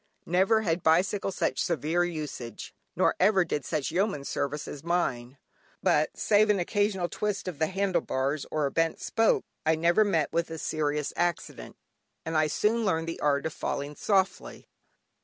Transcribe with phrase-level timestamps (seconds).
[0.25, 5.37] Never had bicycle such severe usage, nor ever did such yeoman service as mine;
[5.83, 10.03] but save an occasional twist of the handle bars, or a bent spoke, I never
[10.03, 11.75] met with a serious accident,
[12.25, 14.65] and I soon learned the art of "falling softly."